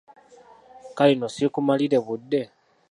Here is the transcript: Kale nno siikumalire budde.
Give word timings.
Kale 0.95 1.13
nno 1.15 1.27
siikumalire 1.33 1.97
budde. 2.05 2.41